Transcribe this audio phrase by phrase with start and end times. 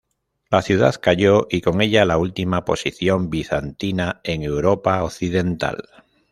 [0.49, 5.77] La ciudad cayó, y con ella la última posición bizantina en Europa Occidental.